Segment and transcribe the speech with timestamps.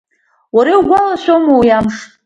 [0.55, 1.95] Уара иугәалашәома уи амш?